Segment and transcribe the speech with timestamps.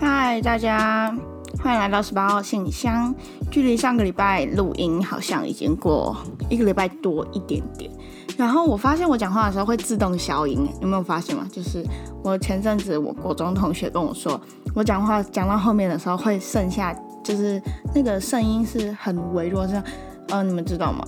[0.00, 1.14] 嗨，大家
[1.62, 3.14] 欢迎来到十八号信箱。
[3.50, 6.16] 距离上个礼拜录音好像已经过
[6.48, 7.90] 一个礼拜多一点点。
[8.38, 11.46] 然后我发现我讲话的时候会自动消音，有没有发现吗？
[11.52, 11.84] 就是
[12.24, 14.40] 我前阵子我国中同学跟我说，
[14.74, 17.60] 我讲话讲到后面的时候会剩下，就是
[17.94, 19.84] 那个声音是很微弱，这样，
[20.28, 21.04] 呃，你们知道吗？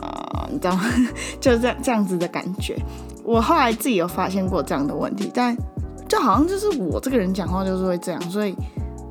[0.51, 0.85] 你知道吗？
[1.41, 2.77] 就是这样这样子的感觉。
[3.25, 5.57] 我后来自己有发现过这样的问题，但
[6.07, 8.55] 就好像就是我这个人讲话就是会这样，所以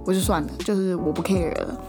[0.05, 1.81] 我就算了，就是我不 care 了。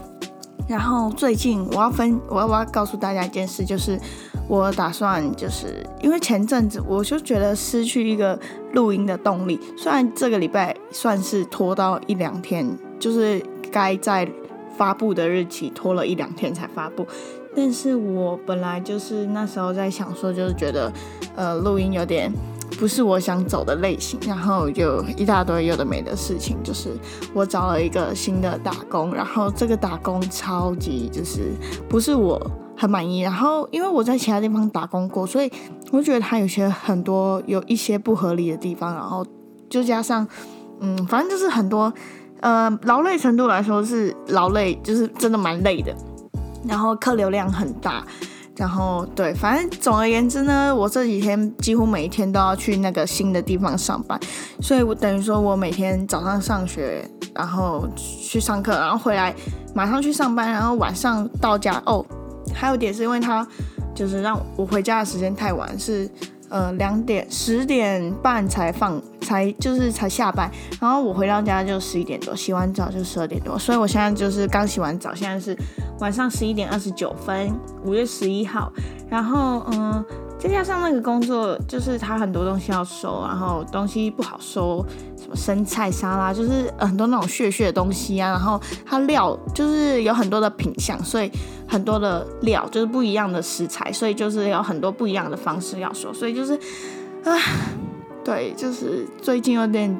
[0.67, 3.99] 然后最近我要分，我要我要告诉大家一件事，就是
[4.47, 8.39] 我打算就是因为前阵子我就觉得失去一个
[8.71, 12.65] 录音的动力，虽然这个礼拜算是拖到一两天，
[12.97, 14.25] 就是该在
[14.77, 17.05] 发布的日期拖了一两天才发布，
[17.53, 20.91] 但是我本来就是那时候在想说，就是觉得
[21.35, 22.31] 呃录音有点。
[22.77, 26.89] 不是我想走的类型，然后就一大堆有的没的事情，就是
[27.33, 31.53] 我找了一个新的打工，然后这个打工超级就是
[31.87, 32.39] 不是我
[32.75, 35.51] 很满意，然后因为我在其他地方打工过，所以
[35.91, 39.25] 我觉得它有些很多有一些不合理的地方，然后
[39.69, 40.27] 就加上
[40.79, 41.93] 嗯，反正就是很多
[42.41, 45.95] 呃劳累程度来说是劳累，就是真的蛮累的，
[46.67, 48.05] 然后客流量很大。
[48.55, 54.19] 然后对，反正总而言之呢，我这几天几乎每一天都要去那个新的地方上班，
[54.61, 59.33] 所以我等于说我每天早上上学，然后去上课，然后回来
[59.73, 62.05] 马上去上班，然后晚上到家哦。
[62.53, 63.47] 还有点是因为他
[63.95, 66.07] 就是让我回家的时间太晚，是
[66.53, 69.01] 呃两点十点半才放。
[69.23, 70.51] 才就是才下班，
[70.81, 75.57] 然后我回到家就十一点多，洗完澡就十二点多，所以我现在就是刚洗完澡，现在是
[76.01, 77.49] 晚上十一点二十九分，
[77.85, 78.69] 五月十一号，
[79.09, 80.05] 然后嗯，
[80.43, 91.31] 再加上那个工作就是他很多东西要收，然后东西不好收，什么生菜沙拉，就是很多那种血血的东西啊，然后它料就是有很多的品相，所以
[91.65, 96.53] 很多的料就是不一样的食材，所以就是有很多不一样的方式要收，所以就是
[97.23, 97.37] 啊。
[98.25, 99.93] 对，就是最近有点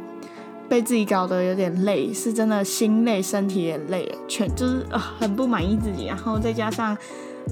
[0.70, 4.86] 被自己搞得有点累，是真的心累，身体也累了，全就是
[5.20, 6.06] 很不满意自己。
[6.06, 6.98] 然后再加上，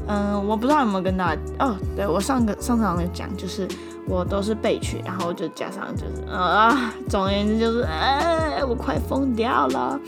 [0.07, 3.67] 嗯，我不知道有没有跟大家哦，对我上个上场有讲，就是
[4.07, 9.99] 我都是背曲，然后就加上就是啊，总而言之就是，哎，我快疯掉了。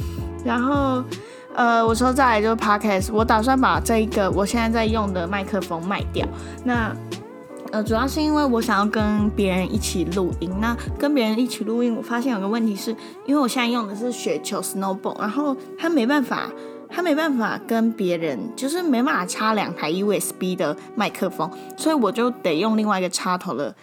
[0.43, 1.03] 然后
[1.55, 6.27] 呃，我说再来就是 podcast，我打算把这一个我现在在用的麦克风卖掉。
[6.63, 6.95] 那
[7.71, 10.51] 呃，主要是因为我想要跟别人一起录音。
[10.59, 12.95] 那跟别人一起录音，我发现有个问题是，
[13.25, 16.49] 因为我现在用的是雪球 Snowball，然后它没办法，
[16.95, 23.73] 他没办法跟别人，就是没办法插两台 USB 的麦克风，所以我就得用另外一个插头的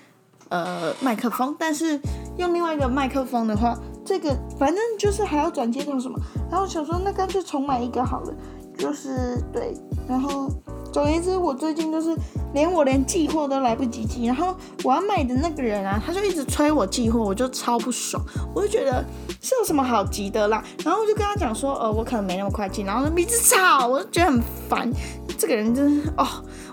[0.48, 1.54] 呃麦克风。
[1.59, 2.00] 但是
[2.38, 6.16] 用另外一个麦克风的话，这个反正就是还要转接头什么，
[6.49, 8.32] 然后想说那干脆重买一个好了，
[8.81, 9.75] 就是对，
[10.09, 10.51] 然后。
[10.93, 12.13] 总而言之，我最近就是
[12.53, 18.21] 连我连寄货都来不及寄，然后我要买的那个人啊，他就一直催我寄货，我就超不爽，
[18.53, 19.05] 我就觉得
[19.41, 24.91] 是有什么好急的啦，然后我就跟他讲说，呃，我可能没那么快寄，然后一直吵，我就觉得很烦，
[25.39, 26.27] 这个人真是哦，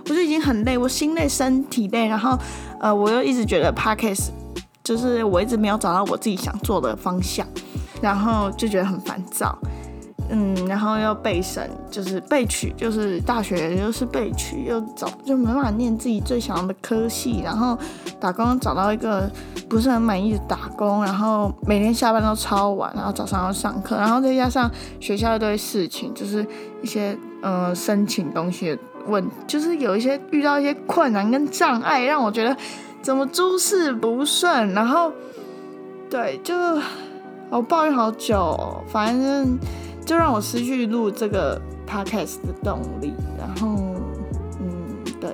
[0.05, 2.35] 我就已经很累，我心累身体累，然后
[2.79, 4.29] 呃，我又一直觉得 Parkes
[4.83, 7.45] 就是我一直没有找到我自己想做的方向，
[8.01, 9.55] 然后就觉得很烦躁。
[10.29, 17.77] 嗯，然后又被审，就是被取，就是大学又是被取，又找就没办法念自己最想要的科系，然后
[18.19, 19.31] 打工找到一个
[19.69, 26.45] 不是很满意的打工，然后每天下班都超晚，然后早上要上课，然后再加上学校一堆事情，就是
[26.81, 32.55] 一些呃申请东西的问，就是有一些遇到一些困难跟障碍，让我觉得
[33.01, 35.11] 怎么诸事不顺，然后
[36.09, 36.53] 对，就
[37.49, 39.57] 我抱怨好久，反正。
[40.07, 43.93] 就让我失去录这个 podcast 的动力，然后，
[44.57, 45.31] 嗯，对，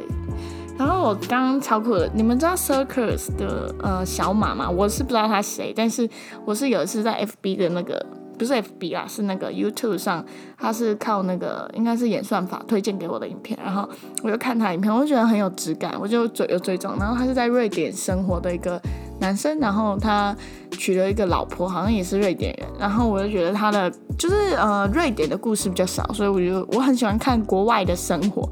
[0.76, 4.68] 然后我刚超酷的，你们知道 Circus 的呃小马吗？
[4.68, 6.10] 我是不知道他谁，但是
[6.44, 8.04] 我是有一次在 FB 的那个，
[8.36, 10.26] 不是 FB 啊，是那个 YouTube 上，
[10.58, 13.88] 他是靠那个应该是演算法推荐给我的影片，然后
[14.24, 18.82] 我就看他影片，我就觉得很有质感，我就追有追踪，然后他是在瑞典生活的一个
[19.24, 20.36] 男生，然后他
[20.72, 23.92] 娶了一个老婆，好像也是瑞典人，然后我就觉得他的。
[24.16, 28.44] 就是呃，瑞典的故事比较少，所以我就我很喜欢看国外的生活，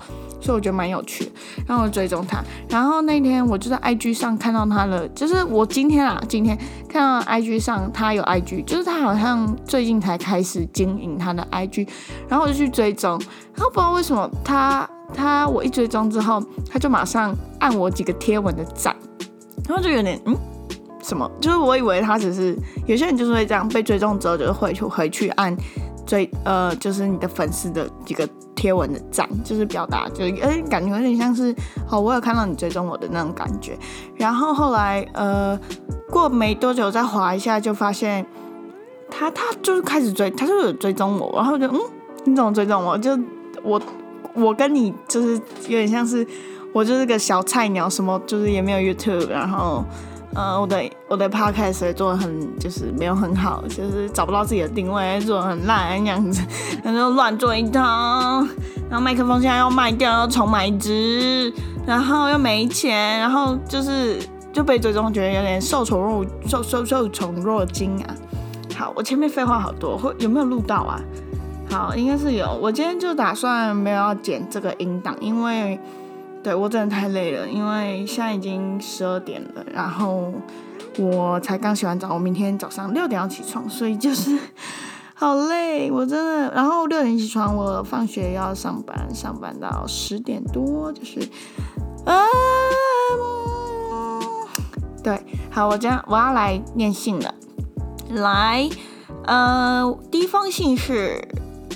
[0.41, 1.31] 所以我觉得蛮有趣，
[1.67, 2.43] 然后我追踪他。
[2.67, 6.57] 然后那天我就在 IG 上看到他的，就是我今天啊，今天
[6.89, 11.87] 看到 IG 上他有 IG，就是他好像最近才开始经营他的 IG，
[12.27, 13.11] 然后我就去追踪，
[13.53, 18.95] 然后不知道为什么他他我一追踪之后，他就马上按我几个贴文的赞，
[19.69, 20.35] 然后就有点嗯。
[21.03, 22.55] 什么，就是我以为他只是
[22.85, 25.55] 有些人就是会这样被追踪之后，就是会去回去按
[26.05, 31.55] 追呃，就是你的粉丝的几个贴文的赞，就是表达，就是哎感觉有点像是
[31.89, 33.77] 哦，我有看到你追踪我的那种感觉。
[34.15, 35.59] 然后后来呃
[36.09, 38.25] 过没多久再滑一下，就发现
[39.09, 41.79] 他他就是开始追，他就有追踪我，然后就嗯，
[42.25, 42.97] 你怎么追踪我？
[42.97, 43.17] 就
[43.63, 43.81] 我
[44.35, 45.33] 我跟你就是
[45.67, 46.25] 有点像是
[46.73, 49.83] 我就是个小菜鸟，什么就是也没有 YouTube，然后。
[50.33, 56.41] 呃，我的我的 podcast 做的很，就是没有很好，就是找不到自己的定位，做的很烂这样子，
[56.83, 57.81] 然后乱做一通，
[58.89, 61.53] 然后麦克风现在要卖掉，要重买一支，
[61.85, 64.19] 然后又没钱，然后就是
[64.53, 68.15] 就被追踪，觉得有点受宠若受受受宠若惊啊。
[68.77, 71.01] 好，我前面废话好多，会有没有录到啊？
[71.69, 72.57] 好，应该是有。
[72.61, 75.77] 我今天就打算没有要剪这个音档，因为。
[76.43, 80.33] 对我真的太累了，因为现在已经十二点了，然后
[80.97, 84.35] 我才刚洗完澡，我明天早上六点要起床，所以就是
[85.13, 86.51] 好累，我真的。
[86.51, 91.19] 然后六点起床，我放学要上班，上班到十点多，就是
[92.05, 92.25] 啊，
[95.03, 97.35] 对，好，我将我要来念信了，
[98.09, 98.67] 来，
[99.25, 101.23] 呃，第一封信是，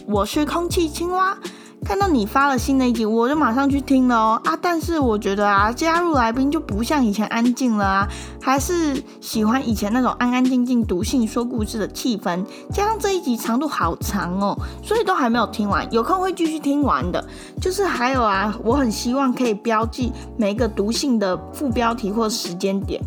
[0.07, 1.37] 我是空气青蛙。
[1.85, 4.57] 看到你发了新的一集，我就马上去听了哦啊！
[4.59, 8.07] 但是我觉得啊，加入来宾就不像以前安静了啊，
[8.41, 12.43] 还是喜欢以前那种安安静静读信说故事的气氛。
[12.73, 17.23] 加上这一集长度好长哦，所以都还没有听完，有空会继续听完的。
[17.61, 22.99] 就是还有啊，我很希望可以标记每一个读信的副标题或时间点，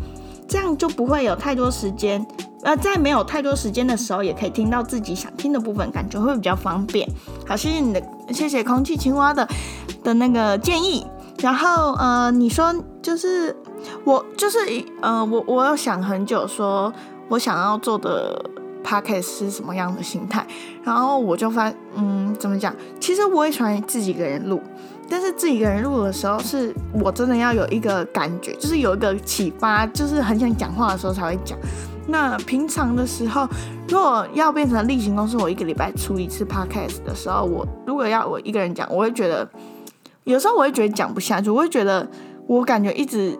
[0.49, 2.25] 这样就不会有太多时间。
[2.61, 7.07] 呃，在没有太多时间的时候，也可以听到自己想听的部分，感觉会比较方便。
[7.47, 8.03] 好，谢谢你的，
[8.33, 9.47] 谢谢空气青蛙的
[10.03, 11.05] 的那个建议。
[11.39, 13.55] 然后，呃，你说就是
[14.03, 14.59] 我就是
[15.01, 16.91] 呃，我我有想很久，说
[17.29, 18.43] 我想要做的
[18.83, 20.45] p o c a s t 是什么样的心态。
[20.83, 22.75] 然后我就发，嗯，怎么讲？
[22.99, 24.61] 其实我也喜欢自己一个人录，
[25.09, 31.57] 但是自己一个人录的时候，是我真的要有一个感觉，就是有一个启发，就是很想讲话的时候才会讲。
[32.07, 33.47] 那平常的时候，
[33.87, 39.47] 如果要变成例行公事，我一个礼拜出一次 podcast 的时候，我如果要我一个人讲，我会觉得
[40.23, 42.07] 有时候我会觉得讲不下去，我会觉得
[42.47, 43.37] 我感觉一直，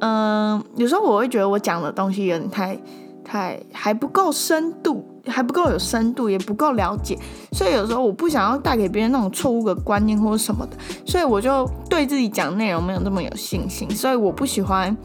[0.00, 2.76] 嗯，有时候我会觉得我讲的东西有点太
[3.24, 7.18] 太还不够深度，还不够有深度，也不够了解，
[7.52, 14.96] 所以有时候我不想要带给别人那种错误的观念或者什么的，所以我就对自己讲内容没有那么有信心，所以我不喜欢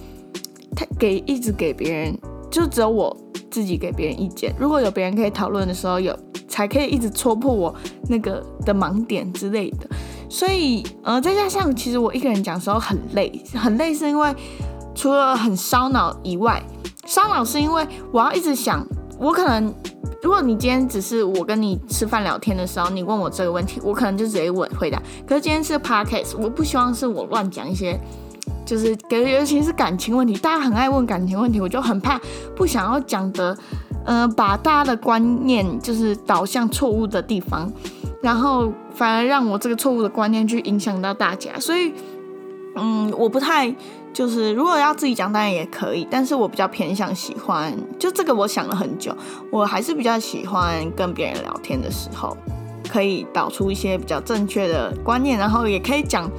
[0.75, 2.17] 太给一直给别人。
[2.51, 3.13] 就只有我
[3.51, 6.17] 自己给别人意见，如果有别人可以讨论的时候，有
[6.47, 7.75] 才可以一直戳破我
[8.07, 9.89] 那个的盲点之类的。
[10.29, 14.33] 所以，呃，再加上其实我一个人讲的时候很累，很累是因为
[14.93, 16.63] 除了很烧脑以外，
[17.05, 18.85] 烧脑是因为我要一直想，
[19.17, 19.73] 我可能
[20.21, 25.01] 如果你今天只是我跟你吃饭聊天的时候，你问我这个问题，我可能就直接问 回答。
[25.27, 27.99] 可是今天是 podcast，我不希望是我乱讲一些。
[28.63, 32.19] 就是给，尤其是感情问题，大家很爱问感情问题，我就很怕
[32.55, 33.55] 不想要讲的，
[34.03, 37.71] 呃，把大家的观念就是导向错误的地方，
[38.23, 41.93] 然后反而让我这个错误的观念去影响到大家，所以，
[42.75, 43.73] 嗯，我不太
[44.15, 49.13] 就是如果要自己讲当然也可以，但是我比较偏向喜欢，就这个我想了很久，
[49.51, 52.37] 我还是比较喜欢跟别人聊天的时候，
[52.89, 56.31] 可以导出一些比较正确的观念，然后也可以讲。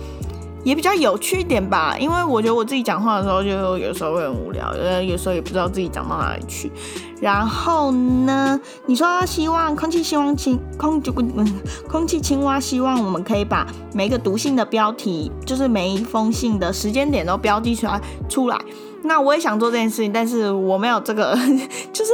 [0.66, 6.72] 也比较有趣一点吧，因为我觉得我自己讲话的时候，就有时候会很无聊，呃，有时候也不知道自己讲到哪里去。
[7.20, 11.12] 然后呢，你说希望空气希望青空就
[11.88, 18.60] 空气青蛙希望我们可以把每一个读信的标题，就是每一封信的时间点都标记出来出来。
[19.04, 21.38] 那我也想做这件事情，但是我没有这个，
[21.94, 22.12] 就是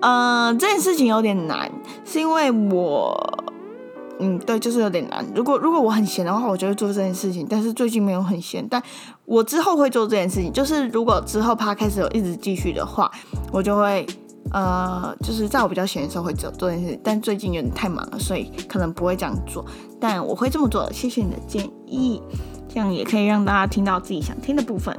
[0.00, 1.70] 呃这件事情有点难，
[2.04, 3.16] 是因为我。
[4.20, 5.24] 嗯，对，就是有点难。
[5.34, 7.46] 如果如果我很闲的话，我就会做这件事情。
[7.48, 8.82] 但是最近没有很闲，但
[9.24, 10.52] 我之后会做这件事情。
[10.52, 13.10] 就是如果之后趴开始有一直继续的话，
[13.52, 14.06] 我就会
[14.52, 17.00] 呃，就是在我比较闲的时候会做做这件事情。
[17.04, 19.64] 但最近有点太忙了，所以可能不会这样做。
[20.00, 20.90] 但我会这么做。
[20.92, 22.20] 谢谢你的建议，
[22.68, 24.96] 这样也可以让大家听到自己想听的部分。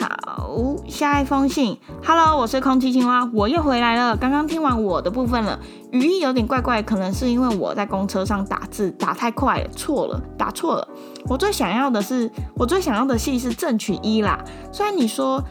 [0.00, 0.56] 好，
[0.88, 1.78] 下一封信。
[2.02, 4.16] Hello，我是空气青蛙，我又回来了。
[4.16, 5.58] 刚刚听完我的部分了，
[5.92, 10.88] 语义有点怪怪，可能是因为我在公车上打字打太快了，错了，打错了。
[11.28, 14.42] 我最想要的是，我最想要的戏是正曲一啦。
[14.72, 15.42] 虽然你说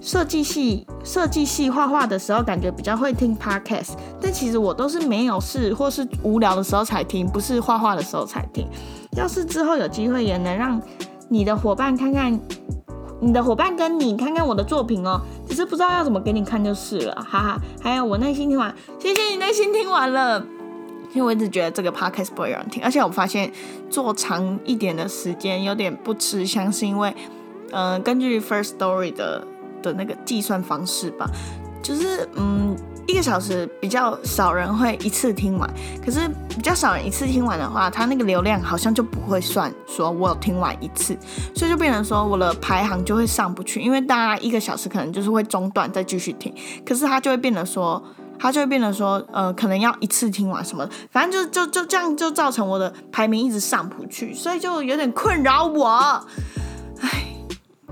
[0.00, 8.66] 设计系设计系画画的时候感觉比较会听 podcast，但其实我都是没有事或是无聊的时候才听，不是画画的时候才听。
[9.12, 10.80] 要是之后有机会也能让
[11.28, 12.40] 你的伙伴看看。
[13.20, 17.60] 你的伙伴跟你看看我的作品哦，只是不知道要怎么给你看就是了，哈哈。
[17.82, 20.44] 还有我耐心听完，谢谢你耐心听完了。
[21.12, 23.52] 因为我一直觉得这个 podcast 不会有人听，而且我发现
[23.88, 27.14] 做长一点的时间有点不吃香，是因为，
[27.72, 29.46] 嗯，根据 First Story 的
[29.82, 31.28] 的那个计算方式吧，
[31.82, 32.76] 就是嗯。
[33.10, 35.68] 一个小时比较少人会一次听完，
[36.04, 41.16] 可是比较少人一次听完的话，它那个流量好像就不会算说我有听完一次，
[41.54, 46.54] 所以就变成说我的排行就会上不去，因为大家一个小时可能就是会中断再继续听，
[46.86, 48.00] 可是它就会变得说，
[48.38, 56.24] 它就会变得说，呃，可能要一次听完什么，反正就就就这样就造成我的排名一直上不去，所以就有点困扰我，
[57.00, 57.29] 唉。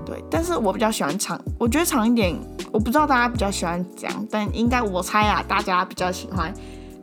[0.09, 2.35] 对，但是我比较喜欢长，我觉得长一点，
[2.71, 6.51] 我不知道大家比较喜欢怎样，但应该我猜啊，大家比较喜欢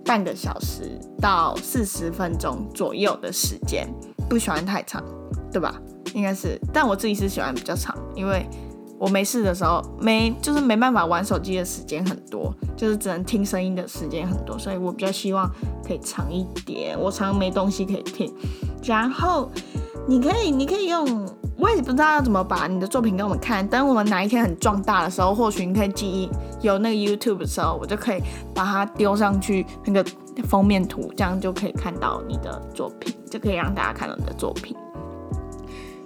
[0.05, 3.89] 半个小时到四十分钟左右的时间，
[4.29, 5.01] 不喜欢太长，
[5.53, 5.81] 对吧？
[6.15, 8.45] 应该是，但我自己是喜欢比较长，因为
[8.99, 15.49] 我没事的时候没就是没办法玩手机的时间很多，就是只能听声音的时间很多，所以我比较希望
[15.87, 18.35] 可以长一点，我常没东西可以听，
[18.83, 19.49] 然后
[20.09, 21.25] 你可以你可以用。
[21.67, 23.67] 我也不知道要怎么把你的作品给我们看。
[23.67, 26.31] 等我们哪一天很壮大的时候，或许你可以记忆
[26.61, 28.23] 有那个 YouTube 的时候，我就可以
[28.55, 30.05] 把它丢上去那个
[30.45, 34.77] 封面图，这样就可以看到你的作品，就可以让大家看到你的作品。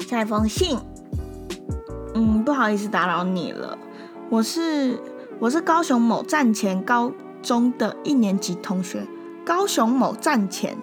[0.09, 0.79] 下一封信，
[2.15, 3.77] 嗯，不好意思打扰你了，
[4.31, 4.99] 我是
[5.39, 7.13] 我是高雄某站前高
[7.43, 9.07] 中的一年级同学，
[9.45, 10.75] 高雄某站前。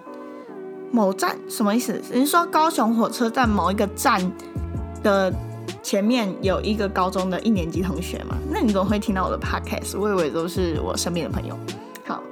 [0.90, 2.00] 某站什么意思？
[2.14, 4.18] 你是说高雄火车站某一个站
[5.02, 5.32] 的
[5.82, 8.36] 前面有一个高中的一年级同学嘛？
[8.50, 9.98] 那你总会听到我的 podcast？
[9.98, 11.58] 我以为都是我身边的朋友。
[12.06, 12.22] 好，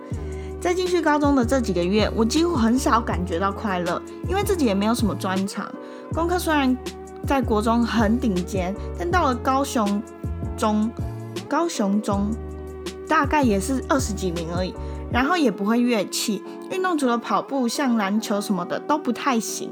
[0.61, 5.67] 在进去高中的这几个月，我几乎很少感觉到快乐，因为自己也没有什么专长。
[6.13, 6.77] 功课虽然
[7.27, 10.03] 在国中很顶尖，但到了高雄
[10.57, 10.91] 中，
[11.49, 12.31] 高雄中
[13.09, 14.75] 大概也是二十几名而已。
[15.13, 19.71] 然后也不会乐器运动，除了跑步，像篮球什么的都不太行。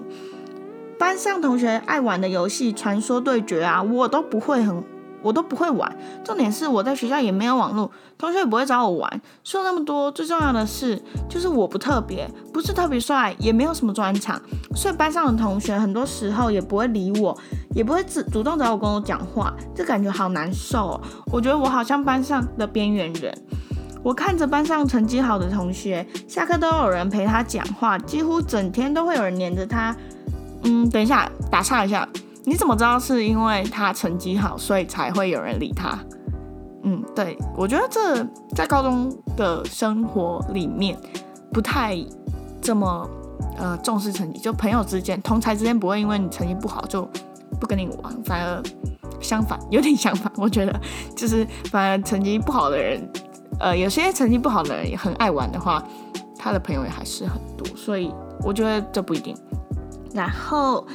[1.05, 4.83] 班上同学爱玩的游戏，传说对决啊，我都不会很，
[5.21, 5.95] 我都不会玩。
[6.25, 9.21] 重点是我在学校也没有网络，同学也不会找我玩。
[9.45, 14.41] 说那么多，最重要的是，就是我不特别，不是特别帅，也没有什么专长，
[14.75, 17.37] 所以班上的同学很多时候也不会理我，
[17.75, 21.01] 也不会主主动找我跟我讲话，这感觉好难受哦。
[21.31, 23.31] 我觉得我好像班上的边缘人。
[24.03, 29.95] 我看着班上成绩好的同学，下课都有人陪他讲话，几乎整天都会有人黏着他。
[30.65, 32.09] 嗯，等一下，打岔一下，
[32.45, 35.99] 你怎么知道是因为他成绩好，所以才会有人理他？
[36.83, 40.97] 嗯，对，我觉得这在高中的生活里面
[41.53, 41.97] 不太
[42.61, 43.09] 这么
[43.57, 47.09] 呃重视成绩，就朋友之间、同才之间不会因为你成绩不好就
[47.61, 48.63] 不跟你玩，反而
[49.21, 50.31] 相反，有点相反。
[50.37, 50.81] 我觉得
[51.17, 53.07] 就是反而成绩不好的人。
[53.61, 55.83] 呃，有些成绩不好的人也很爱玩的话，
[56.37, 59.35] 他的朋友也还是很多，所以我觉得这不一定。
[60.15, 60.87] 然后，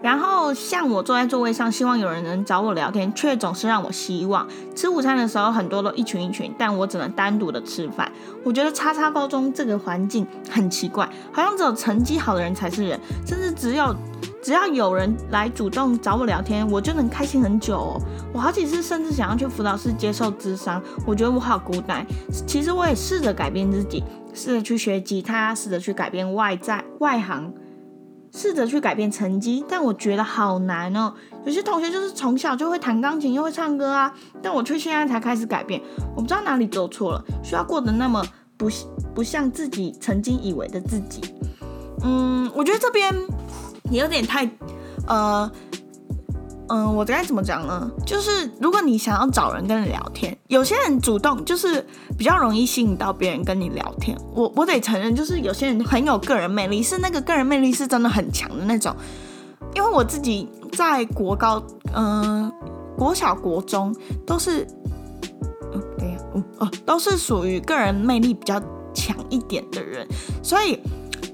[0.00, 4.48] 然后像我坐在座位上，希望有人能找我聊天，却总是让我希望。
[4.74, 8.10] 吃午餐的时候，很多都一群一群，但我只能单独的吃饭。
[8.42, 13.94] 我觉得叉叉高中这个环境很奇怪，好像只有成绩好的人才是人，甚至只有。
[14.42, 17.76] 只要有人来主动找我聊天，我就能开心很久。
[17.76, 18.02] 哦。
[18.32, 22.04] 我好几次甚至想要去辅导室接受智商，我觉得我好孤单。
[22.44, 24.02] 其实我也试着改变自己，
[24.34, 27.54] 试着去学吉他，试着去改变外在外行，
[28.34, 31.12] 试着去改变成绩，但我觉得好难哦。
[31.44, 34.12] 有些同学就是从小就会弹钢琴又会唱歌啊，
[34.42, 35.80] 但我却现在才开始改变。
[36.16, 38.24] 我不知道哪里走错了，需要过得那么
[38.56, 38.68] 不
[39.14, 41.20] 不像自己曾经以为的自己。
[42.02, 43.14] 嗯，我觉得这边。
[43.90, 44.48] 也有点太，
[45.06, 45.50] 呃，
[46.68, 47.90] 嗯，我该怎么讲呢？
[48.06, 51.82] 就是如果你想要找人跟你聊天，有些人主动就是
[52.18, 54.14] 比较容易吸引到别人跟你聊天。
[54.34, 58.94] 我我得承认，就是有些人很有个人魅力，是那个个人魅力是真的很强的那种。
[59.74, 61.62] 因为我自己在国高，
[61.94, 62.52] 嗯，
[62.98, 64.66] 国小、国中都是，
[65.72, 68.60] 嗯，对呀，嗯哦，都是属于个人魅力比较
[68.92, 70.06] 强一点的人，
[70.42, 70.78] 所以。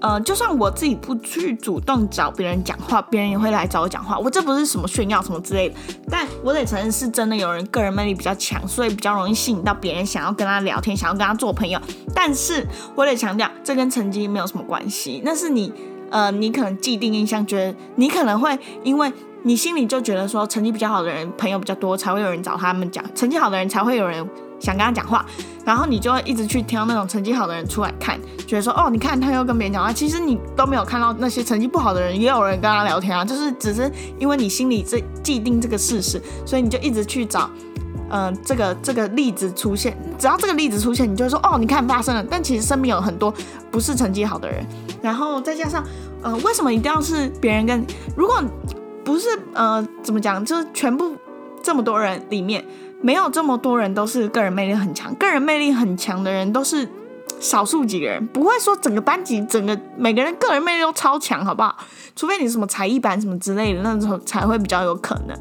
[0.01, 4.19] 呃，就算我自己不去主动找别人讲话，别人也会来找我讲话。
[4.19, 5.75] 我这不是什么炫耀什么之类的，
[6.09, 11.81] 但我得承认是真的有人个人魅力比较强，所以比较容易吸引到别人想要跟他聊天，想要跟他做朋友。
[12.15, 15.21] 但是我得强调，这跟成绩没有什么关系。
[15.25, 15.73] 那是你，
[16.11, 19.13] 呃，你可能既定印象觉得你可能会，因为
[19.43, 24.29] 你心里就觉得说成绩比较好的人朋友比较多，才会有人找他们讲；成绩好的人才会有人
[24.61, 25.25] 想跟他讲话，
[25.65, 37.49] 然后你就会一直去挑那种成绩好的人出来看，觉得说哦，你看他又跟别人讲话，其实你都没有看到那些成绩不好的人也有人跟他聊天啊，就是只是因为你心里这既定这个事实，所以你就一直去找，
[38.11, 43.33] 嗯，这个这个例子出现，只要这个例子出现，你就会说哦，你看发生了，但其实身边有很多
[43.71, 44.67] 不是成绩好的人，
[45.01, 45.85] 然后再加上，
[46.23, 47.87] 呃，为什么一定要是别人跟？
[48.17, 48.43] 如果
[49.05, 51.17] 不是呃，怎么讲，就是全部
[51.63, 52.65] 这么多人里面。
[53.01, 56.89] 没有这么多人都是个人魅力很强，个人魅力很强的人都是
[57.41, 61.77] 少数几个人，不会说整个班级整个每个人个人魅力都超强，好不好？
[62.17, 65.39] 除非你什么才艺班什么之类的那种才会比较有可能。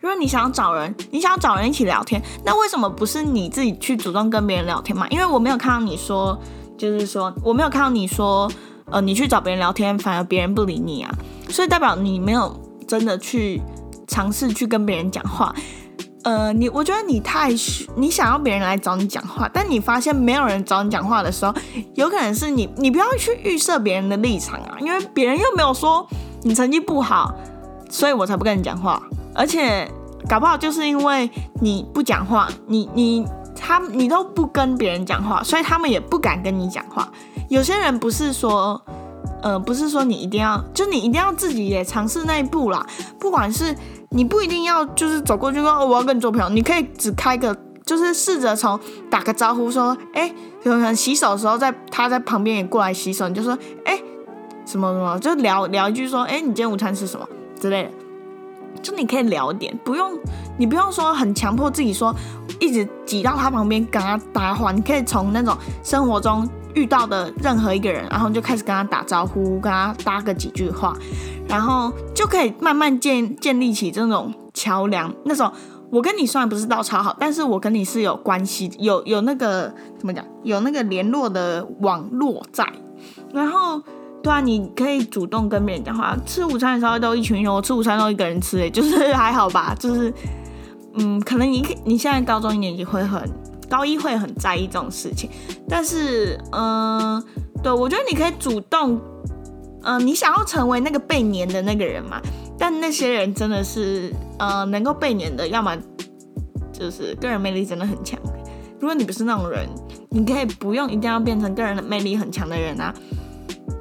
[0.00, 5.06] 如果你想要找人，你想要找人一起聊天，那为什么不是你自己去主动跟别人聊天嘛？
[5.08, 6.36] 因为我没有看到你说，
[6.76, 8.50] 就是说我没有看到你说，
[8.86, 11.14] 呃，你去找别人聊天，反而别人不理你啊，
[11.48, 13.60] 所以代表你没有真的去
[14.06, 15.54] 尝试去跟别人讲话。
[16.28, 17.48] 呃，你我觉得你太
[17.96, 21.54] 你想要别人来找你讲话，但你发现没有人找你讲话的时候，
[21.94, 26.06] 有可能是你你不要去预设别人的立场啊，因为别人又没有说
[26.42, 27.34] 你成绩不好，
[27.88, 29.02] 所以我才不跟你讲话。
[29.34, 29.90] 而且
[30.28, 31.30] 搞不好就是因为
[31.62, 37.10] 你不讲话，你你他你都不跟别人讲话，所以他们也不敢跟你讲话。
[37.48, 38.78] 有些人不是说，
[39.40, 42.86] 呃，不是说你一定要，就你一定要自己也尝试那一步啦，
[43.18, 43.74] 不管是。
[44.10, 48.78] 你不一定要就是走过去说我要跟你做朋友，你可以只开个，就是试着从
[49.10, 50.32] 打个招呼说，哎，
[50.64, 54.00] 可能洗手的时候在他在旁边也过来洗手，你就说，哎，
[54.64, 57.28] 什么什么，就聊聊一句说，哎，你今天午餐吃什么？
[57.60, 57.90] 之类的，
[58.80, 60.18] 就你可以聊点，不用
[60.56, 62.14] 你不用说很强迫自己说
[62.60, 66.48] 一直挤到他旁边跟他搭话，你可以从那种生活中
[66.78, 70.96] 遇到的任何一个人，然后就开始跟他打招呼，跟他搭个几句话。
[71.48, 75.12] 然后就可以慢慢建建立起这种桥梁。
[75.24, 75.50] 那种
[75.90, 82.64] 我跟你虽然不是到超好，但是我跟你是有关系，有有那个怎么讲，有那个联络的网络在。
[83.32, 83.80] 然后，
[84.22, 86.16] 对啊，你可以主动跟别人讲话。
[86.26, 89.74] 吃午餐的时候都一群人，我吃午餐都一个人吃，哎，就是还好吧。
[89.78, 90.12] 就是，
[90.94, 93.22] 嗯，可能你你现在高中一年级会很
[93.68, 95.28] 高一会很在意这种事情，
[95.68, 97.22] 但是，嗯，
[97.62, 99.00] 对我觉得你可以主动。
[99.84, 102.20] 嗯，你想要成为那个被黏的那个人嘛？
[102.58, 105.74] 但那些人真的是，嗯，能够被黏的，要么
[106.72, 108.18] 就是个人魅力真的很强。
[108.80, 109.68] 如果你不是那种人，
[110.10, 112.92] 你可以不用一定要变成个人的魅力很强的人啊。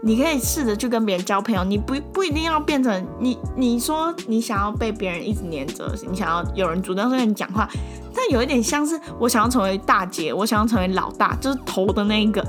[0.07, 3.37] 你可以试着去跟别人交朋友，你不不一定要变成你。
[3.57, 7.67] 你说你想要被别人一直黏着，你想要有人主动跟你讲话，
[8.15, 12.41] 但有一点像是我想要成为大姐，我想要成为老大，就是头的那一个。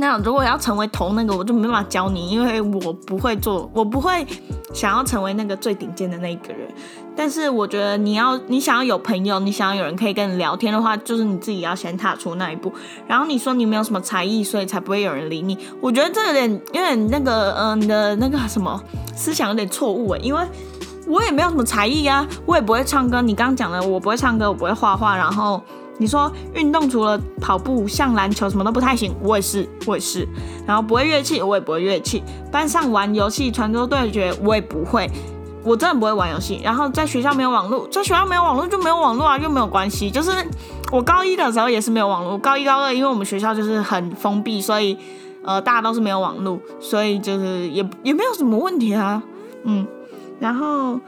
[0.00, 4.26] 那如果要成为头那个，我就没办法教你，因为我不会做，我不会
[4.72, 6.66] 想要成为那个最顶尖的那一个人。
[7.14, 12.72] 但是我觉得你要，你想要有朋友，你想要有人可以跟你聊天的话，就是你自己要先踏出那一步。
[13.06, 15.58] 然后你说你没有什么才艺，所以才不会有人理你。
[15.82, 18.82] 我觉得这有点，有点那个，嗯，你的那个什么
[19.14, 20.40] 思想有点错误诶，因为
[21.06, 23.20] 我也没有什么才艺啊，我也不会唱歌。
[23.20, 25.62] 你刚刚讲的，我不会唱歌，我不会画画，然后。
[26.00, 30.26] 你说运动除了跑步，像篮球什么都不太行，我也是，我也是。
[30.66, 32.22] 然后不会乐器，我也不会乐器。
[32.50, 35.10] 班上玩游戏，传说对决，我也不会，
[35.62, 36.58] 我真的不会玩游戏。
[36.64, 40.10] 然后在学校没有网络，在学校没有网络就没有网络啊，又没有关系。
[40.10, 40.32] 就是
[40.90, 44.96] 我高一的时候也是没有网络，高一高二因为我们学校就是很封闭，所以
[45.44, 49.22] 呃大家都是没有网络，所以就是也也没有什么问题啊，
[49.64, 49.86] 嗯。
[50.38, 50.98] 然后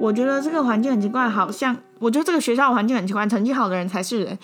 [0.00, 1.76] 我觉得这个环境很奇怪，好像。
[2.00, 4.38] 我觉得这个学校环境很奇怪，成绩好的人才是人。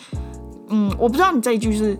[0.69, 1.99] 嗯，我不知道你这一句是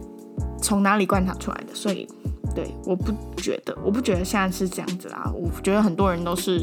[0.61, 2.07] 从哪里观察出来的，所以
[2.55, 5.33] 对，我不觉得，我不觉得现在是这样子啦。
[5.35, 6.59] 我觉得很多人都是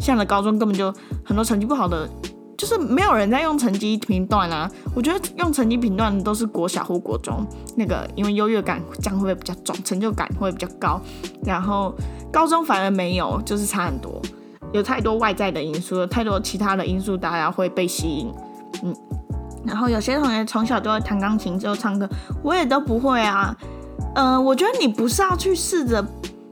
[0.00, 0.92] 现在的高中根本就
[1.24, 2.08] 很多成绩不好的，
[2.58, 4.68] 就是没有人在用成绩评断啊。
[4.94, 11.00] 我觉得用成绩评断的都是国小或国中那个，因为优越感这样会不会比较重，成就感会比较高。
[11.44, 11.94] 然后
[12.32, 14.20] 高中反而没有，就是差很多。
[14.72, 18.32] 有太多外在的因素，有太多其他的因素，大家会被吸引，
[18.82, 18.94] 嗯，
[19.64, 22.08] 然后有些同学从小就会弹钢琴，之后唱歌，
[22.42, 23.54] 我也都不会啊，
[24.14, 26.04] 嗯，我觉得你不是要去试着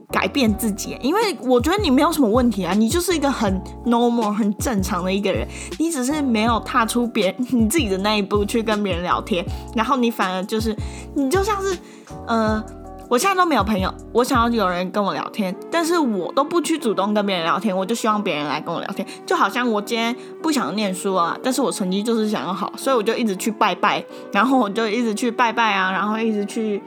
[0.09, 10.76] 改变自己，因为我觉得你没有什么问题啊，你就是一个很 normal、很正常的一个人，你只是没有踏出别 你自己的那一步去跟别人聊天，然后你反而就是
[11.14, 11.78] 你就像是，
[12.26, 12.62] 呃。
[13.11, 19.05] 我现在都没有朋友，我想要有人跟我聊天，但是我都不去主动跟别人聊天，我就希望别人来跟我聊天。
[19.27, 26.81] 就好像我今天不想念书啊，但是我成绩就是想要好，所以我就一直去拜拜，然后我就一直去拜拜啊，然后一直去，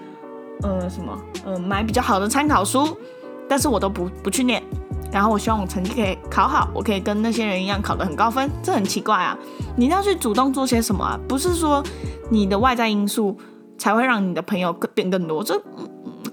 [0.61, 2.97] 呃，什么，呃，买比较好的参考书，
[3.49, 4.63] 但是我都不不去念，
[5.11, 9.37] 然后我希望我成绩可以考好，我可以跟那些人一样考得很高分，这很奇怪啊！
[9.75, 11.19] 你要去主动做些什么啊？
[11.27, 11.83] 不是说
[12.29, 13.37] 你的外在因素
[13.77, 15.61] 才会让你的朋友更变更多，这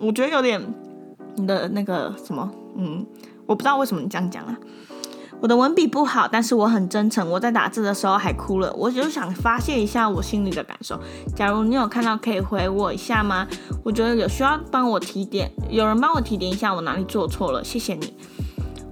[0.00, 0.60] 我觉得有点
[1.36, 3.06] 你的那个什么，嗯，
[3.46, 4.56] 我不知道为什么你这样讲啊。
[5.42, 7.30] 我的文笔不好，但是我很真诚。
[7.30, 11.00] 我在打字的时候还哭了，我就想发泄一下我心里的感受。
[11.34, 13.46] 假如你有看到，可以回我一下吗？
[13.82, 18.12] 我觉得有需要帮我提点，有人帮我提点一下我哪里做错了，谢谢你。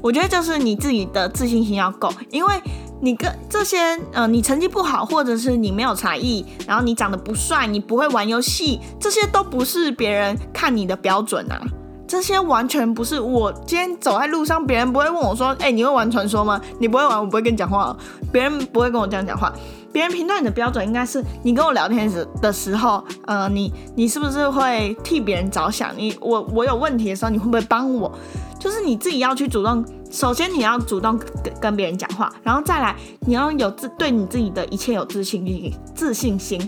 [0.00, 2.54] 我觉得就是你自己的自信心要够，因为
[3.00, 3.78] 你跟这些
[4.12, 11.60] 呃，你成绩不好，或者是你没有才艺，然后你长得不帅，你不会玩游戏，这些都不是别人看你的标准啊。
[12.06, 17.94] 这些完全不是我今天走在路上，别人不会问我说：“哎，你会玩传说吗？”你不会玩，我不会跟你讲话。
[18.32, 19.52] 别人不会跟我这样讲话。
[19.92, 25.90] 别人评断你的标准应该是你跟我聊天时的时候，呃，你你是不是会替别人着想？
[25.96, 28.10] 你我我有问题的时候，你会不会帮我？
[28.58, 32.94] 就是你自己要去主动，首先你要主动跟跟别人讲话，然后再来
[33.26, 36.60] 你要有自对你自己的一切有自信，自信心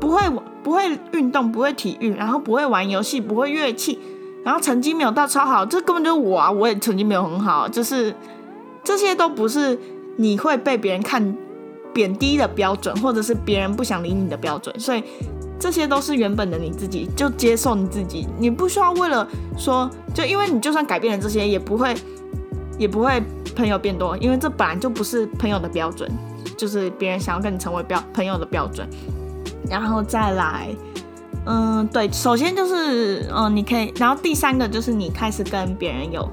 [0.00, 0.22] 不会
[0.62, 3.98] 不会运动，不会体育，然后不会玩游戏，不会乐器。
[4.44, 6.50] 然后成绩没有到超好，这根本就是我啊！
[6.50, 8.14] 我也成绩没有很好，就是
[8.82, 9.78] 这些都不是
[10.18, 11.34] 你会被别人看
[11.94, 14.78] 贬低的标准，或者是别人不想理你的标准。
[14.78, 15.02] 所以
[15.58, 18.28] 这些都是原本的你自己，就接受你自己。
[18.38, 19.26] 你不需要为了
[19.56, 21.94] 说，就因为你就算改变了这些，也不会
[22.78, 23.22] 也不会
[23.56, 26.10] 朋友变多，因为这本来就不是朋友的标准，
[26.56, 28.88] 就是别人想要跟你成为标朋友的标准。
[29.68, 30.68] 然后再来。
[31.46, 36.26] 嗯，对，首先就是，嗯，你可以，然后第三个就是你开始跟别人有，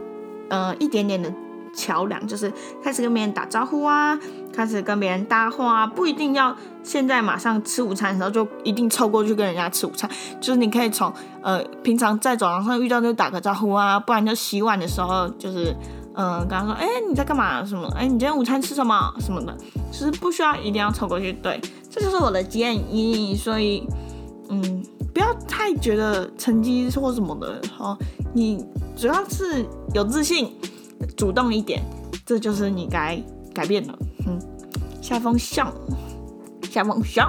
[0.50, 1.30] 呃，一点点的
[1.76, 2.50] 桥梁，就是
[2.82, 4.18] 开始跟别人打招呼啊，
[4.54, 15.76] 开始跟别人搭话，不一定要现在马上吃午餐的时候就一定凑过去跟人家吃午餐，就是你可以从，呃，平常在走廊上遇到就打个招呼啊，不然就洗碗的时候就是，
[16.16, 17.66] 嗯，跟他说，哎，你在干嘛？
[17.66, 17.88] 什么？
[17.96, 19.14] 哎，你今天午餐吃什么？
[19.20, 19.56] 什么的，
[19.92, 23.88] 其实不需要一定要凑过去，对，这就是我的建议，所以，
[24.50, 24.84] 嗯。
[25.14, 27.98] 不要太觉得成绩或什么的哦，
[28.34, 30.56] 你主要是有自信，
[31.18, 31.84] 主动一点，
[32.26, 33.22] 这就是你该
[33.54, 33.94] 改变的。
[34.26, 34.40] 嗯，
[35.02, 35.62] 下封信，
[36.72, 37.22] 下封信，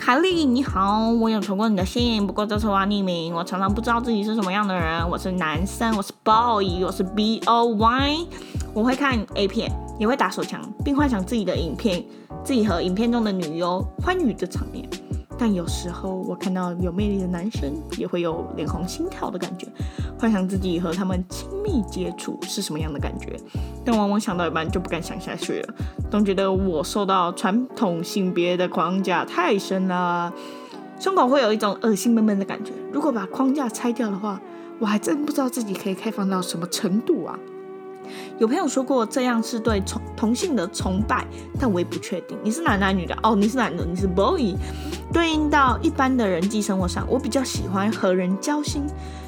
[0.00, 5.06] 凯莉你好，我有传过你的信，不过这次我要匿名，我常常不知道自己是什么样的人。
[5.10, 8.26] 我是男生，我是 boy，我是 b o y，
[8.72, 12.02] 我会看 A 片，也会打手枪，并幻想自己的影片，
[12.42, 14.88] 自己和影片中的女优欢愉的场面。
[15.42, 19.66] 但有时候我看到有魅力的男生，也会有脸红心跳的感觉，
[20.18, 23.34] 幻想自己和他们亲密接触是什么样的感觉，
[23.82, 25.74] 但往往想到一半就不敢想下去了，
[26.10, 30.30] 总觉得我受到传统性别的框架太深了，
[30.98, 32.72] 胸口会有一种恶心闷闷的感觉。
[32.92, 34.38] 如果把框架拆掉的话，
[34.78, 37.38] 我还真不知道自己可以开放到什么程度啊。
[38.38, 41.26] 有朋友说过这样是对同同性的崇拜，
[41.58, 42.38] 但我也不确定。
[42.42, 44.54] 你是男男女的哦，你是男的，你是 boy。
[45.12, 48.86] 对应到一般的人际生活上，我比较喜欢和人交心。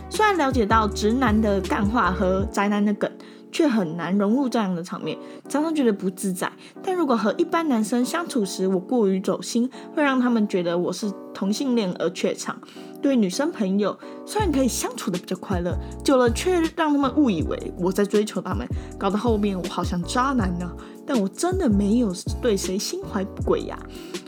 [0.08, 3.10] 虽然了解到直男的干话和宅男的梗。
[3.52, 5.16] 却很难融入这样的场面，
[5.48, 6.50] 常常觉得不自在。
[6.82, 12.58] 但如果和一般男生相处时，我过于走心，会让他们觉得我是同性恋而怯场。
[13.00, 18.66] 对女生朋友，虽然可以相处的比较快乐，久了却让他们误以为我在追求他们，
[18.98, 20.70] 搞得后面我好像渣男呢。
[21.06, 23.78] 但我真的没有对谁心怀不轨呀。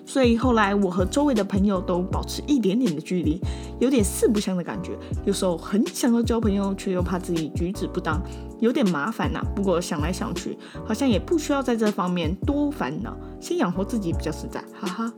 [0.06, 3.40] 所以后来我和周围的朋友都保持一点点的距离，
[3.80, 4.96] 有点四不像的感觉。
[5.24, 8.22] 有时候很想要交朋友，却又怕自己举止不当，
[8.60, 9.42] 有点麻烦呐。
[9.56, 10.56] 不过想来想去，
[10.86, 14.62] 好像也不需要在这方面多烦恼，先养活自己比较实在。
[14.78, 15.12] 哈哈，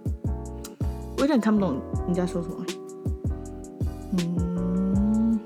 [1.19, 2.57] 我有点看不懂你在说什么。
[4.19, 5.41] 嗯，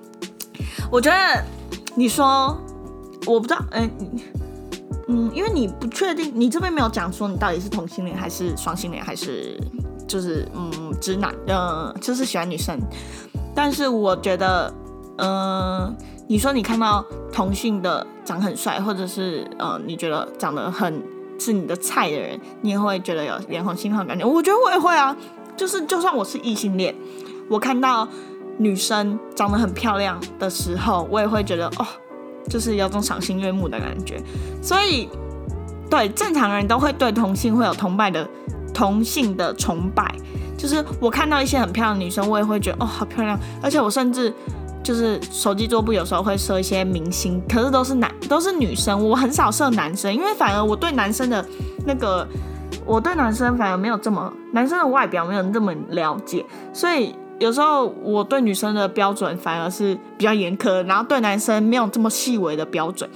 [0.93, 1.45] 我觉得
[1.97, 2.57] 你说，
[3.27, 3.91] 我不知道，嗯。
[5.11, 9.59] 嗯，因为你不确定，你这边没有讲说你到底是同性恋还是双性恋，还是
[10.07, 12.79] 就是嗯直男，嗯，就是喜欢女生。
[13.53, 14.73] 但是我觉得，
[15.19, 15.93] 嗯，
[16.29, 21.03] 你说你看到同性的长很帅，或者是呃你觉得长得很
[21.41, 24.25] 是你的菜的人，你也会觉得有脸红心跳的感觉。
[24.25, 25.17] 我觉得我也会啊，
[25.57, 26.95] 就是就算我是异性恋，
[27.49, 28.07] 我看到
[28.59, 31.87] 女生长得很漂亮的时候，我也会觉得哦。
[32.51, 34.21] 就是有种赏心悦目的感觉，
[34.61, 35.09] 所以
[35.89, 38.29] 对正常人都会对同性会有崇拜的
[38.75, 40.13] 同性的崇拜。
[40.59, 44.35] 就是我看到一些很漂亮的女生，我也会觉得哦好漂亮，而且我甚至
[44.83, 51.43] 就是手机桌布有时候会设一些明星，可是都是男都是女生，我很少设男生，因为反而我对男生的
[51.87, 52.27] 那个
[52.85, 57.15] 我对男生反而没有这么男生的外表没有这么了解，所以。
[57.41, 63.09] 有时候我对女生的标准反而是比较严苛，然后对男生没有这么细微的标准，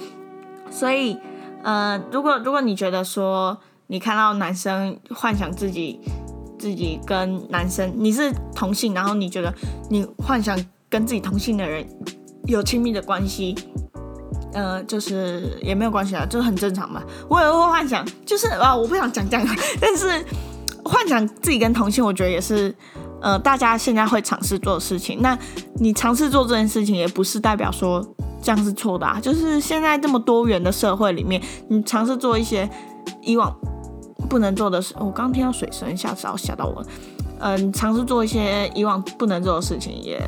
[0.70, 1.14] 所以，
[1.62, 3.56] 呃，如果如果你觉得说
[3.86, 6.00] 你看到男生幻想自己
[6.58, 9.52] 自己跟男生，你是同性，然后你觉得
[9.90, 10.58] 你幻想
[10.88, 11.86] 跟自己同性的人
[12.46, 13.54] 有亲密的关系，
[14.54, 17.02] 呃，就是也没有关系啊，就是很正常嘛。
[17.28, 19.46] 我也会幻想，就是啊，我不想讲这样，
[19.78, 20.24] 但是
[20.82, 22.74] 幻想自己跟同性，我觉得也是。
[23.24, 25.36] 呃，大家现在会尝试做事情，那
[25.76, 28.06] 你尝试做这件事情，也不是代表说
[28.42, 29.18] 这样是错的啊。
[29.18, 32.68] 就是现在这么多元的社会里面，你尝试做一些
[33.22, 33.50] 以往
[34.28, 36.86] 不能做的事，我刚听到水声，吓死，吓到我了。
[37.40, 40.20] 嗯，尝试做一些以往不能做的事情，也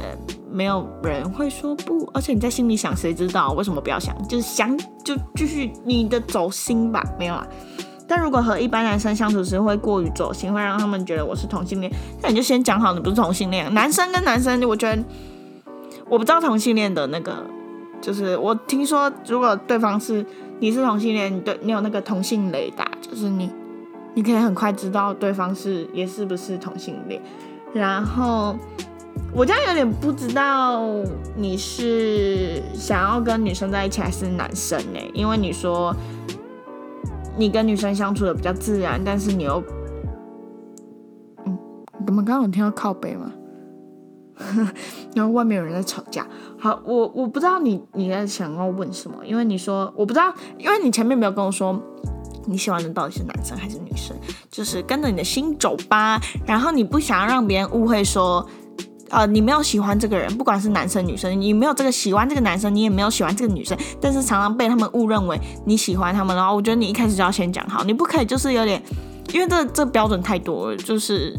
[0.50, 2.08] 没有人会说不。
[2.14, 3.52] 而且你在心里想，谁知道？
[3.52, 4.16] 为什么不要想？
[4.26, 7.46] 就是想，就继续你的走心吧，没有啊。
[8.08, 11.92] 但如果和一般男生相处时会过于走心，会让他们觉得我是同性恋，
[12.22, 13.72] 那你就先讲好你不是同性恋。
[13.74, 15.02] 男生跟男生，我觉得
[16.08, 17.44] 我不知道同性恋的那个，
[18.00, 20.24] 就是我听说，如果对方是
[20.60, 23.50] 你是同性恋，你对你有那个同性雷达，就是你
[24.14, 27.20] 你可以很快知道对方是也是不是同性恋。
[27.74, 28.56] 然后
[29.32, 30.80] 我这样有点不知道
[31.34, 35.00] 你是想要跟女生在一起还是男生呢？
[35.12, 35.92] 因为你说。
[37.36, 39.62] 你跟女生相处的比较自然，但是你又，
[41.44, 41.58] 嗯，
[42.06, 43.32] 你们刚刚有听到靠背吗？
[45.14, 46.26] 然后外面有人在吵架。
[46.58, 51.80] 好，我我不知道你你在想要问什么，因为你说我不知道，因为你前面没有跟我说
[52.46, 54.16] 你喜欢的到底是男生还是女生，
[54.50, 56.20] 就是跟着你的心走吧。
[56.46, 58.46] 然后你不想要让别人误会说。
[59.10, 68.82] 呃，你没有喜欢这个人，不管是男生女生，你没有这个喜欢这个男生，你也没有喜欢这个女生，但是常常被他们误认为你喜欢他们，然后我觉得你一开始就要先讲好，你不可以就是有点，
[69.32, 71.34] 因为这这标准太多了，就是。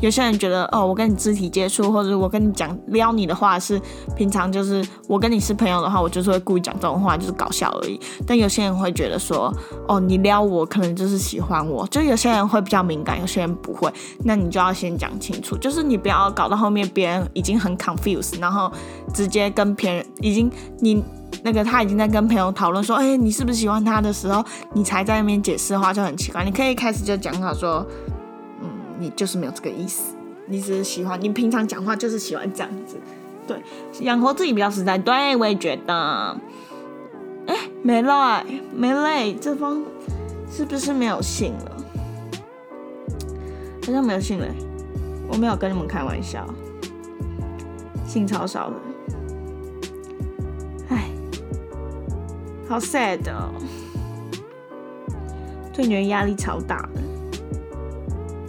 [0.00, 3.80] 有些人觉得哦，我跟你肢体接触，或者我跟你讲撩你的话是
[4.16, 8.00] 平常，就是我跟你是朋友的话，我就是会故意讲这种话，就是搞笑而已。
[8.26, 9.52] 但有些人会觉得说，
[9.86, 13.92] 哦，你撩我可能就是喜欢我，就有些人会比较敏感，有些人不会。
[14.24, 18.72] 那你就要先讲清楚，就是你不要搞到后面别人已经很 confused，然后
[19.12, 21.02] 直接跟别人已经你
[21.42, 26.44] 那个他已经在跟朋友讨论说，哎，你是不是喜欢他的时候，你才在那边解释的话就很奇怪。
[26.44, 27.86] 你可以开始就讲好说。
[29.00, 30.14] 你就是没有这个意思，
[30.46, 32.96] 你只是喜欢，你平常讲话就是喜欢这样子，
[33.46, 33.56] 对，
[34.00, 36.36] 养活自己比较实在，对，我也觉得。
[37.46, 39.82] 哎，没了，没了，这封
[40.48, 41.76] 是不是没有信了？
[43.84, 44.46] 好像没有信了，
[45.26, 46.46] 我没有跟你们开玩笑，
[48.06, 48.76] 信超少的，
[50.90, 51.10] 哎，
[52.68, 53.50] 好 sad 哦，
[55.72, 57.09] 对女人压力超大的。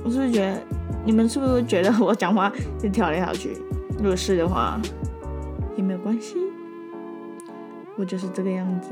[0.03, 0.61] 我是不是觉得
[1.05, 3.55] 你们是不是觉得我讲话就跳来跳去？
[3.97, 4.79] 如果是的话，
[5.75, 6.35] 也没有关系，
[7.97, 8.89] 我就是这个样子。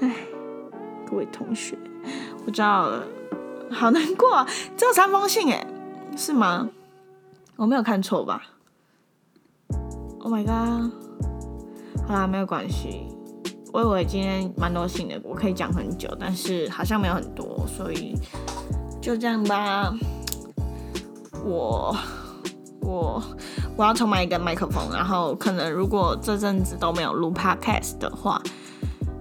[0.00, 0.14] 唉，
[1.06, 1.76] 各位同学，
[2.46, 3.06] 我知道了，
[3.70, 4.46] 好难过，
[4.76, 5.66] 只有三封信哎，
[6.16, 6.68] 是吗？
[7.56, 8.42] 我没有看错吧
[10.20, 10.90] ？Oh my god！
[12.08, 13.06] 好啦，没有关系，
[13.72, 18.14] 我以为今天蛮多信的，我可以讲很久，但是好像没有很多，所以。
[19.02, 19.92] 就这样吧，
[21.44, 21.94] 我
[22.80, 23.20] 我
[23.76, 28.40] 我要重买一个麦克风，然后可能如果这阵子都没有录 podcast 的话，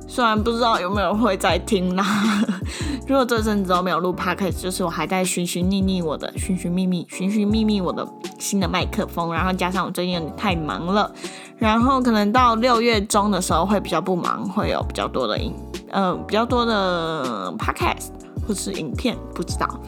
[0.08, 2.06] 虽然不知道有没有人会再听啦。
[3.08, 11.12] 如果这阵子都没有录 podcast，就是我还在寻寻觅觅我的寻寻觅觅寻寻觅觅我的新的麦克风，然后加上我最近有点太忙了，
[11.58, 15.56] 然后可能到六月中的时候会比较不忙，会有比较多的影
[15.90, 18.10] 呃比较多的 podcast。
[18.52, 19.80] 或是影片不知道，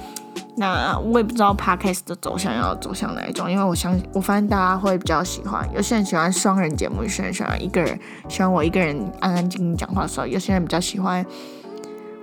[0.56, 8.00] 那我也不知道 podcast 的走向要走向哪一种，因为我相信我发现大家会比较喜欢，有些人喜欢双人节目，有些人喜欢一个人，
[8.30, 11.26] 喜欢我一个人安安静静讲话的时候，有些人比较喜欢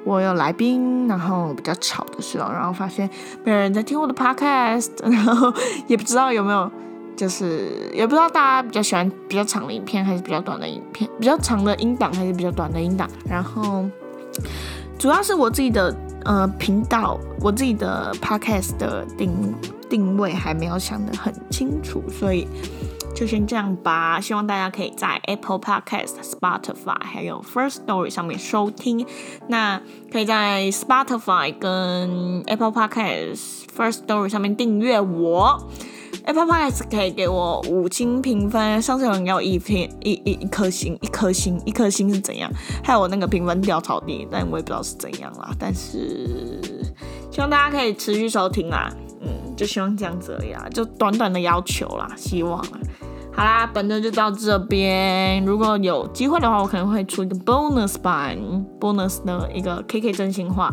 [0.06, 3.06] 我有来宾，然后比较吵的时候，然后发现
[3.44, 5.52] 没有人在听我的 podcast， 然后
[5.88, 6.70] 也不知道有没有，
[7.14, 13.84] 就是也不知道大家比较喜欢比较长的影片还是比较短的影片，比较长的音档还是比较短的音档，然后
[14.98, 15.94] 主要是我自己的。
[16.24, 19.32] 呃，频道我自己的 podcast 的定
[19.88, 22.46] 定位还没有想得很清楚，所以
[23.14, 24.20] 就先这样吧。
[24.20, 29.04] 希望大家可以在 Apple Podcast、Spotify 还有 First Story 上面收听。
[29.48, 29.80] 那
[30.12, 35.68] 可以在 Spotify 跟 Apple Podcast、First Story 上面订阅我。
[36.24, 42.50] Apple pies 可以给我五星评分，上次有人要一片一一一颗星，一颗星，一颗星是怎样？
[42.84, 45.50] 还有我那个评分掉草地，但我也不知道是怎样啦。
[45.58, 46.60] 但是
[47.30, 52.78] 希望大家可以持续收听啦，嗯，就希望这样子而已啦，就短短的要求啦，希望啦。
[53.32, 55.42] 好啦，本周就到这边。
[55.44, 58.36] 如果有机会的话，我可能会出一个 bonus 版
[58.78, 60.70] ，bonus 的一个 KK 真心话。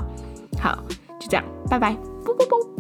[0.59, 0.77] 好，
[1.19, 1.93] 就这样，拜拜，
[2.25, 2.76] 啵啵啵。